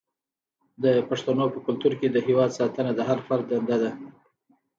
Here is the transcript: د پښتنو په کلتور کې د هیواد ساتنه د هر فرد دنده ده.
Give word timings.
د 0.83 0.85
پښتنو 1.09 1.45
په 1.53 1.59
کلتور 1.65 1.93
کې 1.99 2.07
د 2.11 2.17
هیواد 2.27 2.51
ساتنه 2.59 2.91
د 2.95 2.99
هر 3.09 3.19
فرد 3.27 3.45
دنده 3.51 3.77
ده. 3.83 3.91